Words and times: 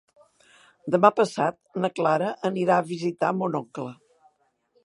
Demà 0.95 1.11
passat 1.19 1.59
na 1.85 1.93
Clara 1.99 2.33
anirà 2.51 2.81
a 2.81 2.89
visitar 2.91 3.33
mon 3.43 3.59
oncle. 3.65 3.89